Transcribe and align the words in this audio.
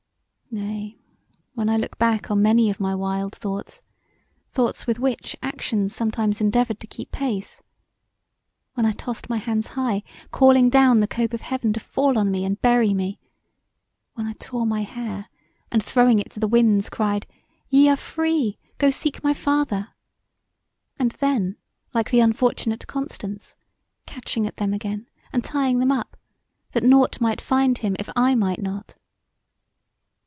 Nay, 0.53 0.97
when 1.53 1.69
I 1.69 1.77
look 1.77 1.97
back 1.97 2.29
on 2.29 2.41
many 2.41 2.69
of 2.69 2.77
my 2.81 2.93
wild 2.93 3.33
thoughts, 3.33 3.81
thoughts 4.49 4.85
with 4.85 4.99
which 4.99 5.33
actions 5.41 5.95
sometimes 5.95 6.41
endeavoured 6.41 6.81
to 6.81 6.87
keep 6.87 7.09
pace; 7.13 7.61
when 8.73 8.85
I 8.85 8.91
tossed 8.91 9.29
my 9.29 9.37
hands 9.37 9.67
high 9.79 10.03
calling 10.29 10.69
down 10.69 10.99
the 10.99 11.07
cope 11.07 11.31
of 11.31 11.39
heaven 11.39 11.71
to 11.71 11.79
fall 11.79 12.17
on 12.17 12.29
me 12.29 12.43
and 12.43 12.61
bury 12.61 12.93
me; 12.93 13.17
when 14.15 14.27
I 14.27 14.33
tore 14.39 14.65
my 14.65 14.81
hair 14.81 15.29
and 15.71 15.81
throwing 15.81 16.19
it 16.19 16.31
to 16.31 16.39
the 16.41 16.49
winds 16.49 16.89
cried, 16.89 17.25
"Ye 17.69 17.87
are 17.87 17.95
free, 17.95 18.59
go 18.77 18.89
seek 18.89 19.23
my 19.23 19.33
father!" 19.33 19.91
And 20.99 21.11
then, 21.21 21.55
like 21.93 22.09
the 22.11 22.19
unfortunate 22.19 22.87
Constance, 22.87 23.55
catching 24.05 24.45
at 24.45 24.57
them 24.57 24.73
again 24.73 25.07
and 25.31 25.45
tying 25.45 25.79
them 25.79 25.93
up, 25.93 26.17
that 26.73 26.83
nought 26.83 27.21
might 27.21 27.39
find 27.39 27.77
him 27.77 27.95
if 27.99 28.09
I 28.17 28.35
might 28.35 28.61
not. 28.61 28.95